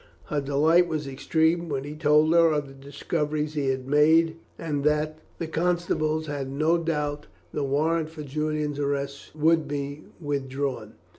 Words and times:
Her 0.29 0.41
delight 0.41 0.87
was 0.87 1.05
extreme 1.05 1.69
when 1.69 1.83
he 1.83 1.93
told 1.93 2.33
her 2.33 2.51
of 2.51 2.67
the 2.67 2.73
discoveries 2.73 3.53
he 3.53 3.67
had 3.67 3.87
made, 3.87 4.37
and 4.57 4.83
that 4.83 5.19
the 5.37 5.45
constables 5.45 6.25
had 6.25 6.49
no 6.49 6.79
doubt 6.79 7.27
the 7.53 7.63
warrant 7.63 8.09
for 8.09 8.23
Julian's 8.23 8.79
arrest 8.79 9.35
would 9.35 9.67
be 9.67 10.05
withdrawn. 10.19 10.95